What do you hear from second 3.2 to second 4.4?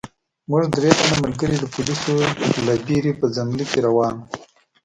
ځنګله کې روان وو.